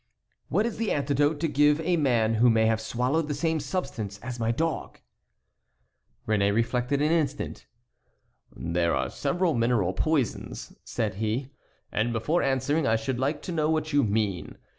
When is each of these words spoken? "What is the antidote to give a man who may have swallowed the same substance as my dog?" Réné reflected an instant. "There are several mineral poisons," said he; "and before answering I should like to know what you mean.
"What 0.49 0.65
is 0.65 0.77
the 0.77 0.91
antidote 0.91 1.39
to 1.41 1.47
give 1.47 1.79
a 1.81 1.95
man 1.95 2.33
who 2.33 2.49
may 2.49 2.65
have 2.65 2.81
swallowed 2.81 3.27
the 3.27 3.35
same 3.35 3.59
substance 3.59 4.17
as 4.23 4.39
my 4.39 4.49
dog?" 4.49 4.97
Réné 6.27 6.51
reflected 6.51 7.03
an 7.03 7.11
instant. 7.11 7.67
"There 8.57 8.95
are 8.95 9.11
several 9.11 9.53
mineral 9.53 9.93
poisons," 9.93 10.73
said 10.83 11.17
he; 11.17 11.51
"and 11.91 12.13
before 12.13 12.41
answering 12.41 12.87
I 12.87 12.95
should 12.95 13.19
like 13.19 13.43
to 13.43 13.51
know 13.51 13.69
what 13.69 13.93
you 13.93 14.03
mean. 14.03 14.57